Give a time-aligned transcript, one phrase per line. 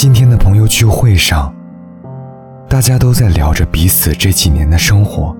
[0.00, 1.52] 今天的朋友聚会上，
[2.68, 5.36] 大家都在聊着彼此这几年的生活。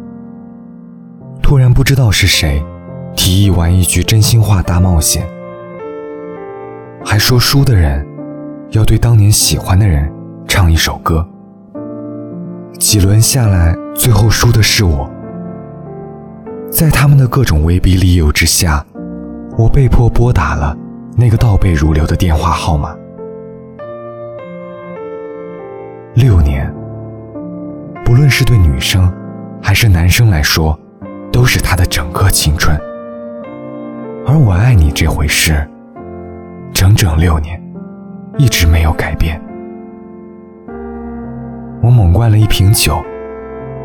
[1.41, 2.61] 突然不知道是谁，
[3.15, 5.25] 提议玩一局真心话大冒险，
[7.05, 8.05] 还说输的人
[8.71, 10.13] 要对当年喜欢的人
[10.49, 11.25] 唱一首歌。
[12.81, 15.09] 几轮下来，最后输的是我。
[16.69, 18.85] 在他们的各种威逼利诱之下，
[19.57, 20.77] 我被迫拨打了
[21.15, 22.93] 那个倒背如流的电话号码。
[26.19, 26.69] 六年，
[28.05, 29.09] 不论是对女生
[29.63, 30.77] 还是男生来说，
[31.31, 32.77] 都是他的整个青春。
[34.27, 35.65] 而我爱你这回事，
[36.75, 37.63] 整整六年，
[38.37, 39.41] 一直没有改变。
[41.81, 43.01] 我猛灌了一瓶酒，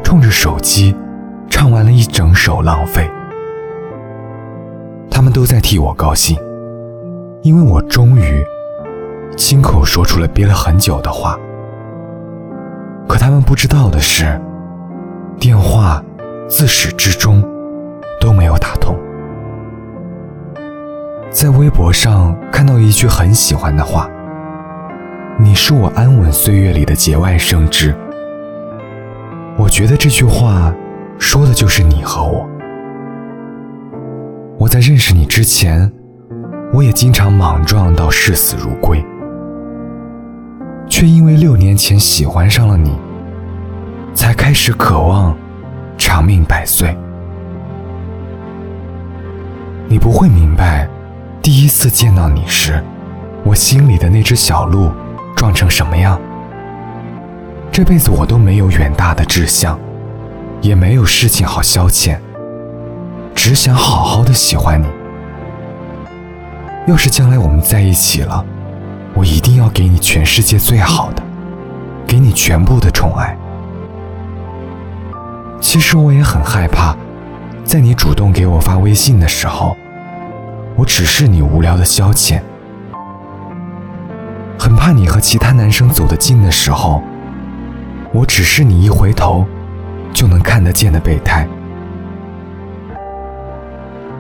[0.04, 0.96] 冲着手机
[1.52, 3.04] 唱完了一整首《浪费》。
[5.08, 6.36] 他们都在替我高兴，
[7.44, 8.44] 因为我终于
[9.38, 11.38] 亲口说出了憋了很久的话。
[13.08, 14.40] 可他们不知道的是，
[15.40, 16.04] 电话
[16.48, 17.44] 自始至终
[18.20, 18.98] 都没有打通。
[21.30, 24.10] 在微博上看到一句很喜欢的话
[25.38, 27.94] ：“你是我安稳岁月里的节外生枝。”
[29.58, 30.74] 我觉得这句话
[31.20, 32.48] 说的就是你和我。
[34.60, 35.92] 我在认识你之前，
[36.72, 39.04] 我也经常莽撞到视死如归。
[40.96, 42.96] 却因为六年前喜欢上了你，
[44.14, 45.36] 才开始渴望
[45.98, 46.96] 长命百岁。
[49.88, 50.88] 你不会明白，
[51.42, 52.80] 第一次见到你时，
[53.44, 54.92] 我心里的那只小鹿
[55.36, 56.22] 撞成什么样。
[57.72, 59.80] 这辈子我都没有远大的志向，
[60.62, 62.20] 也没有事情好消遣，
[63.34, 64.86] 只想好好的喜欢你。
[66.86, 68.46] 要是将来我们在一起了，
[69.16, 71.24] 我一定要给你全世界最好的，
[72.08, 73.38] 给你全部的宠爱。
[75.62, 76.96] 其实我也很害怕，
[77.64, 79.78] 在你主动给我发微信的时候，
[80.76, 82.42] 我只是你无聊的消遣。
[84.60, 87.02] 很怕你和其他男生走得近的时候，
[88.12, 89.46] 我只是你一回头
[90.14, 91.48] 就能看得见的备胎。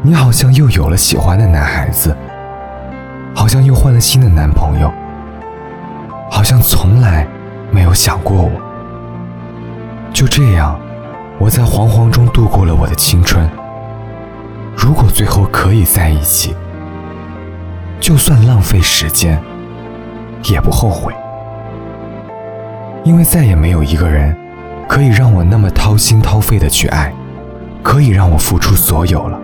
[0.01, 2.15] 你好像又有了喜欢的男孩子。
[3.43, 4.89] 好像又换了新的男朋友，
[6.31, 7.27] 好像从来
[7.71, 8.49] 没有想过我。
[10.13, 10.79] 就这样，
[11.37, 13.45] 我在惶惶中度过了我的青春。
[14.77, 16.55] 如果最后可以在一起，
[17.99, 19.37] 就算浪费时间，
[20.43, 21.13] 也不后悔，
[23.03, 24.33] 因为再也没有一个人
[24.87, 27.13] 可以让我那么掏心掏肺的去爱，
[27.83, 29.37] 可以让我付出所有了。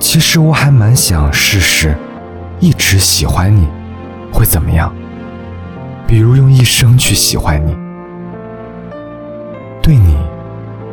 [0.00, 1.94] 其实我还蛮想试试，
[2.58, 3.68] 一直喜欢你，
[4.32, 4.90] 会怎么样？
[6.06, 7.76] 比如用一生去喜欢你。
[9.82, 10.16] 对你，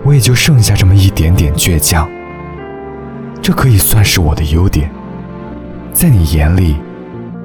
[0.04, 2.08] 我也就剩下这么一点点倔强。
[3.42, 4.92] 这可以算是我的优点，
[5.94, 6.76] 在你眼里，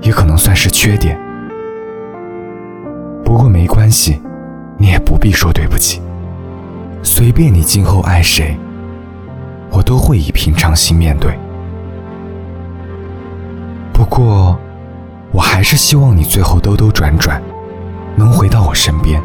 [0.01, 1.17] 也可能算是缺点。
[3.25, 4.21] 不过没关系，
[4.77, 6.03] 你也不必说对不起。
[7.05, 8.57] 随便你今后爱谁，
[9.71, 11.39] 我都会以平常心面对。
[14.03, 14.59] 不过，
[15.31, 17.41] 我还是希望你最后兜兜转转，
[18.17, 19.23] 能回到我身边，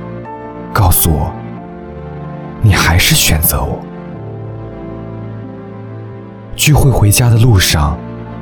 [0.71, 1.31] 告诉我，
[2.61, 3.79] 你还是选择我。
[6.55, 7.97] 聚会回家的路上，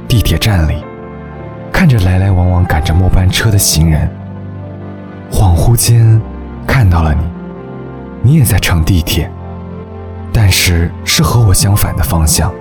[0.10, 0.84] 地铁站里，
[1.72, 4.12] 看着来来往往赶着末班车的行人，
[5.32, 6.22] 恍惚间
[6.68, 7.22] 看到了你，
[8.22, 9.32] 你也在乘地铁，
[10.34, 12.54] 但是是和我相反的方向，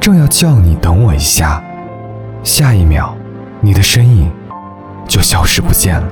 [0.00, 1.62] 正要叫你等我一下。
[2.44, 3.14] 下一秒，
[3.62, 4.30] 你的身影
[5.08, 6.06] 就消失不见了。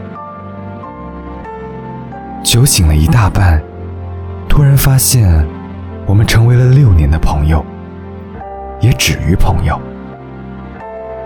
[2.43, 3.63] 酒醒了一大半，
[4.49, 5.47] 突然发现
[6.07, 7.63] 我们成为了六年的朋友，
[8.81, 9.79] 也止于朋友。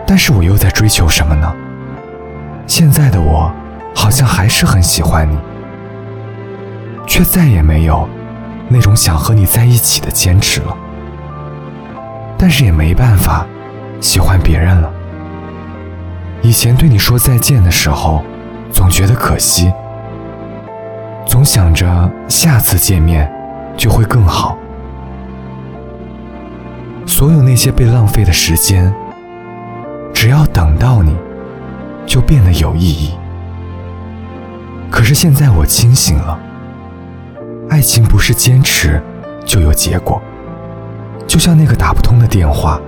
[0.05, 1.55] 但是我又在追求什么呢？
[2.67, 3.50] 现在的我
[3.94, 5.38] 好像还是很喜欢你，
[7.06, 8.09] 却再也没有
[8.69, 10.76] 那种想和你在一起的坚持了。
[12.37, 13.47] 但是也没办法。
[13.99, 14.93] 喜欢别人了。
[16.46, 18.22] 以前对你说再见的时候，
[18.70, 19.72] 总觉得可惜，
[21.26, 23.28] 总想着下次见面
[23.76, 24.56] 就会更好。
[27.04, 28.94] 所有那些被浪费的时间，
[30.14, 31.16] 只要等到你，
[32.06, 33.10] 就变得有意义。
[34.88, 36.38] 可是现在我清醒了，
[37.69, 39.02] 爱情不是坚持
[39.44, 40.22] 就有结果，
[41.26, 42.81] 就像那个打不通的电话。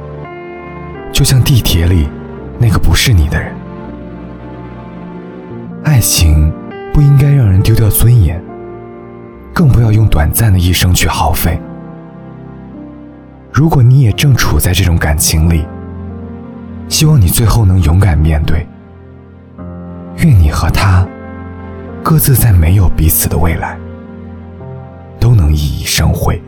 [1.13, 2.09] 就像地铁里
[2.59, 3.55] 那个不是你的人，
[5.85, 6.53] 爱情
[6.93, 8.43] 不应该让人丢掉尊严，
[9.55, 11.59] 更不要用短暂的一生去耗费。
[13.53, 15.65] 如果你也正处在这种感情里，
[16.89, 18.67] 希望你最后能勇敢面对。
[20.19, 21.07] 愿你和他
[22.03, 23.79] 各自在没有彼此的未来，
[25.21, 26.43] 都能熠熠生辉。